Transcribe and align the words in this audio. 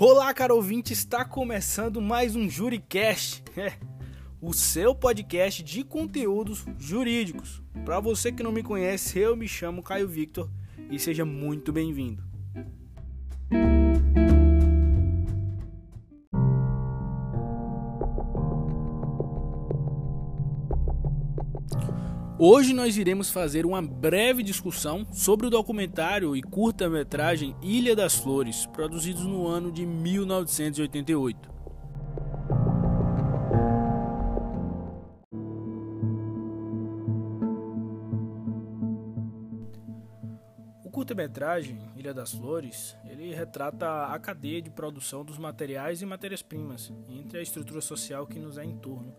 Olá, 0.00 0.32
caro 0.32 0.54
ouvinte, 0.54 0.92
está 0.92 1.24
começando 1.24 2.00
mais 2.00 2.36
um 2.36 2.48
JuriCast, 2.48 3.42
é, 3.58 3.72
o 4.40 4.52
seu 4.52 4.94
podcast 4.94 5.60
de 5.60 5.82
conteúdos 5.82 6.64
jurídicos. 6.78 7.60
Para 7.84 7.98
você 7.98 8.30
que 8.30 8.44
não 8.44 8.52
me 8.52 8.62
conhece, 8.62 9.18
eu 9.18 9.34
me 9.34 9.48
chamo 9.48 9.82
Caio 9.82 10.06
Victor 10.06 10.48
e 10.88 11.00
seja 11.00 11.24
muito 11.24 11.72
bem-vindo. 11.72 12.27
Hoje 22.40 22.72
nós 22.72 22.96
iremos 22.96 23.30
fazer 23.30 23.66
uma 23.66 23.82
breve 23.82 24.44
discussão 24.44 25.04
sobre 25.12 25.48
o 25.48 25.50
documentário 25.50 26.36
e 26.36 26.40
curta-metragem 26.40 27.56
Ilha 27.60 27.96
das 27.96 28.14
Flores, 28.14 28.64
produzidos 28.64 29.24
no 29.24 29.48
ano 29.48 29.72
de 29.72 29.84
1988. 29.84 31.52
O 40.84 40.90
curta-metragem 40.92 41.80
Ilha 41.96 42.14
das 42.14 42.30
Flores, 42.30 42.96
ele 43.04 43.34
retrata 43.34 44.04
a 44.04 44.18
cadeia 44.20 44.62
de 44.62 44.70
produção 44.70 45.24
dos 45.24 45.38
materiais 45.38 46.02
e 46.02 46.06
matérias-primas 46.06 46.92
entre 47.08 47.40
a 47.40 47.42
estrutura 47.42 47.80
social 47.80 48.28
que 48.28 48.38
nos 48.38 48.56
é 48.56 48.64
em 48.64 48.76
torno 48.76 49.12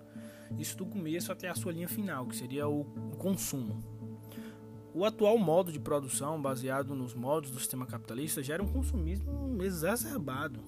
isso 0.58 0.78
do 0.78 0.86
começo 0.86 1.32
até 1.32 1.48
a 1.48 1.56
sua 1.56 1.72
linha 1.72 1.88
final, 1.88 2.26
que 2.26 2.36
seria 2.36 2.68
o 2.68 2.86
consumo. 3.18 3.80
O 4.94 5.06
atual 5.06 5.38
modo 5.38 5.72
de 5.72 5.80
produção, 5.80 6.42
baseado 6.42 6.96
nos 6.96 7.14
modos 7.14 7.52
do 7.52 7.60
sistema 7.60 7.86
capitalista, 7.86 8.42
gera 8.42 8.64
um 8.64 8.68
consumismo 8.68 9.62
exacerbado 9.62 10.62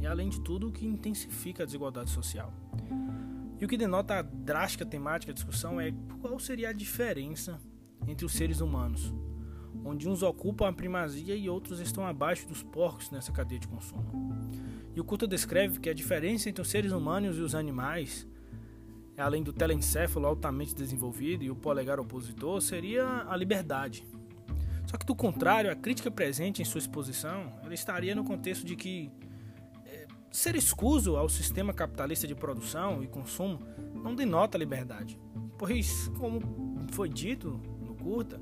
e, 0.00 0.06
além 0.06 0.28
de 0.28 0.40
tudo, 0.40 0.68
o 0.68 0.72
que 0.72 0.86
intensifica 0.86 1.62
a 1.62 1.66
desigualdade 1.66 2.10
social. 2.10 2.52
E 3.60 3.64
o 3.64 3.68
que 3.68 3.76
denota 3.76 4.18
a 4.18 4.22
drástica 4.22 4.84
temática 4.84 5.32
da 5.32 5.34
discussão 5.34 5.80
é 5.80 5.92
qual 6.20 6.38
seria 6.38 6.70
a 6.70 6.72
diferença 6.72 7.60
entre 8.06 8.24
os 8.24 8.32
seres 8.32 8.60
humanos, 8.60 9.12
onde 9.84 10.08
uns 10.08 10.22
ocupam 10.22 10.68
a 10.68 10.72
primazia 10.72 11.36
e 11.36 11.48
outros 11.48 11.78
estão 11.78 12.06
abaixo 12.06 12.48
dos 12.48 12.62
porcos 12.62 13.10
nessa 13.10 13.32
cadeia 13.32 13.60
de 13.60 13.68
consumo. 13.68 14.04
E 14.94 15.00
o 15.00 15.04
Culto 15.04 15.26
descreve 15.26 15.80
que 15.80 15.88
a 15.88 15.94
diferença 15.94 16.48
entre 16.48 16.60
os 16.60 16.68
seres 16.68 16.92
humanos 16.92 17.38
e 17.38 17.40
os 17.40 17.54
animais 17.54 18.26
além 19.16 19.42
do 19.42 19.52
telencéfalo 19.52 20.26
altamente 20.26 20.74
desenvolvido 20.74 21.44
e 21.44 21.50
o 21.50 21.56
polegar 21.56 22.00
opositor, 22.00 22.60
seria 22.60 23.24
a 23.28 23.36
liberdade. 23.36 24.06
Só 24.86 24.96
que, 24.96 25.06
do 25.06 25.14
contrário, 25.14 25.70
a 25.70 25.76
crítica 25.76 26.10
presente 26.10 26.60
em 26.60 26.64
sua 26.64 26.78
exposição 26.78 27.52
ela 27.62 27.74
estaria 27.74 28.14
no 28.14 28.24
contexto 28.24 28.64
de 28.64 28.76
que 28.76 29.10
é, 29.86 30.06
ser 30.30 30.54
escuso 30.56 31.16
ao 31.16 31.28
sistema 31.28 31.72
capitalista 31.72 32.26
de 32.26 32.34
produção 32.34 33.02
e 33.02 33.06
consumo 33.06 33.60
não 33.94 34.14
denota 34.14 34.58
liberdade. 34.58 35.18
Pois, 35.56 36.08
como 36.18 36.40
foi 36.92 37.08
dito 37.08 37.60
no 37.80 37.94
curta, 37.94 38.40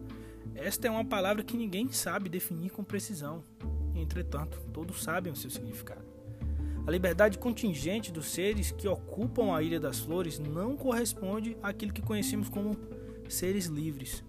esta 0.54 0.88
é 0.88 0.90
uma 0.90 1.04
palavra 1.04 1.44
que 1.44 1.56
ninguém 1.56 1.90
sabe 1.92 2.28
definir 2.28 2.70
com 2.70 2.82
precisão. 2.82 3.44
Entretanto, 3.94 4.60
todos 4.72 5.02
sabem 5.02 5.32
o 5.32 5.36
seu 5.36 5.50
significado. 5.50 6.09
A 6.86 6.90
liberdade 6.90 7.38
contingente 7.38 8.10
dos 8.10 8.26
seres 8.26 8.70
que 8.70 8.88
ocupam 8.88 9.54
a 9.54 9.62
Ilha 9.62 9.78
das 9.78 10.00
Flores 10.00 10.38
não 10.38 10.76
corresponde 10.76 11.56
àquilo 11.62 11.92
que 11.92 12.02
conhecemos 12.02 12.48
como 12.48 12.76
seres 13.28 13.66
livres, 13.66 14.24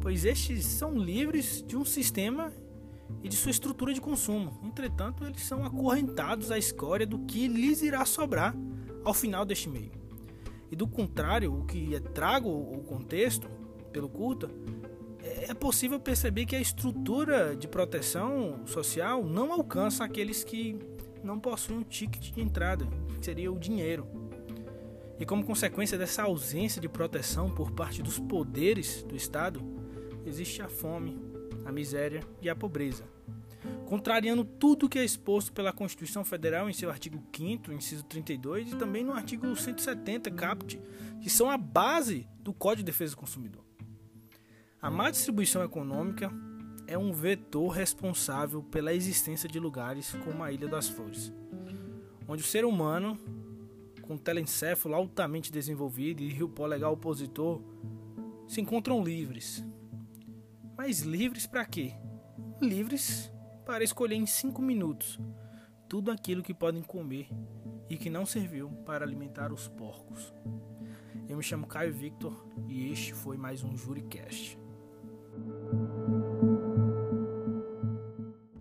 pois 0.00 0.24
estes 0.24 0.64
são 0.64 0.96
livres 0.96 1.62
de 1.66 1.76
um 1.76 1.84
sistema 1.84 2.52
e 3.22 3.28
de 3.28 3.36
sua 3.36 3.50
estrutura 3.50 3.92
de 3.92 4.00
consumo. 4.00 4.60
Entretanto, 4.64 5.24
eles 5.24 5.42
são 5.42 5.64
acorrentados 5.64 6.50
à 6.50 6.56
escória 6.56 7.06
do 7.06 7.18
que 7.20 7.48
lhes 7.48 7.82
irá 7.82 8.04
sobrar 8.04 8.54
ao 9.04 9.12
final 9.12 9.44
deste 9.44 9.68
meio. 9.68 9.92
E 10.70 10.76
do 10.76 10.86
contrário, 10.86 11.52
o 11.52 11.64
que 11.64 11.94
é 11.94 12.00
trago 12.00 12.48
o 12.48 12.82
contexto 12.84 13.50
pelo 13.92 14.08
culto, 14.08 14.48
é 15.22 15.52
possível 15.52 15.98
perceber 15.98 16.46
que 16.46 16.56
a 16.56 16.60
estrutura 16.60 17.54
de 17.56 17.68
proteção 17.68 18.60
social 18.66 19.24
não 19.24 19.52
alcança 19.52 20.04
aqueles 20.04 20.44
que 20.44 20.78
não 21.22 21.38
possuem 21.38 21.78
um 21.78 21.82
ticket 21.82 22.32
de 22.32 22.40
entrada, 22.40 22.86
que 23.18 23.24
seria 23.24 23.52
o 23.52 23.58
dinheiro. 23.58 24.06
E 25.18 25.26
como 25.26 25.44
consequência 25.44 25.98
dessa 25.98 26.22
ausência 26.22 26.80
de 26.80 26.88
proteção 26.88 27.50
por 27.50 27.70
parte 27.72 28.02
dos 28.02 28.18
poderes 28.18 29.02
do 29.02 29.14
Estado, 29.14 29.60
existe 30.24 30.62
a 30.62 30.68
fome, 30.68 31.20
a 31.64 31.70
miséria 31.70 32.22
e 32.40 32.48
a 32.48 32.56
pobreza. 32.56 33.04
Contrariando 33.84 34.44
tudo 34.44 34.88
que 34.88 34.98
é 34.98 35.04
exposto 35.04 35.52
pela 35.52 35.72
Constituição 35.72 36.24
Federal 36.24 36.70
em 36.70 36.72
seu 36.72 36.88
artigo 36.88 37.22
5 37.36 37.72
inciso 37.72 38.04
32 38.04 38.72
e 38.72 38.76
também 38.76 39.04
no 39.04 39.12
artigo 39.12 39.54
170 39.54 40.30
caput, 40.30 40.80
que 41.20 41.28
são 41.28 41.50
a 41.50 41.58
base 41.58 42.26
do 42.38 42.54
Código 42.54 42.84
de 42.84 42.92
Defesa 42.92 43.14
do 43.14 43.18
Consumidor. 43.18 43.64
A 44.80 44.90
má 44.90 45.10
distribuição 45.10 45.62
econômica 45.62 46.32
é 46.90 46.98
um 46.98 47.12
vetor 47.12 47.68
responsável 47.68 48.64
pela 48.64 48.92
existência 48.92 49.48
de 49.48 49.60
lugares 49.60 50.12
como 50.24 50.42
a 50.42 50.50
Ilha 50.50 50.66
das 50.66 50.88
Flores, 50.88 51.32
onde 52.26 52.42
o 52.42 52.46
ser 52.46 52.64
humano, 52.64 53.16
com 54.02 54.18
telencéfalo 54.18 54.96
altamente 54.96 55.52
desenvolvido 55.52 56.20
e 56.20 56.32
rio 56.32 56.48
polegar 56.48 56.90
opositor, 56.90 57.62
se 58.48 58.60
encontram 58.60 59.04
livres. 59.04 59.64
Mas 60.76 61.02
livres 61.02 61.46
para 61.46 61.64
quê? 61.64 61.94
Livres 62.60 63.30
para 63.64 63.84
escolher 63.84 64.16
em 64.16 64.26
cinco 64.26 64.60
minutos 64.60 65.16
tudo 65.88 66.10
aquilo 66.10 66.42
que 66.42 66.52
podem 66.52 66.82
comer 66.82 67.28
e 67.88 67.96
que 67.96 68.10
não 68.10 68.26
serviu 68.26 68.68
para 68.84 69.04
alimentar 69.04 69.52
os 69.52 69.68
porcos. 69.68 70.34
Eu 71.28 71.36
me 71.36 71.42
chamo 71.44 71.68
Caio 71.68 71.94
Victor 71.94 72.34
e 72.66 72.90
este 72.90 73.14
foi 73.14 73.36
mais 73.36 73.62
um 73.62 73.76
JuriCast. 73.76 74.58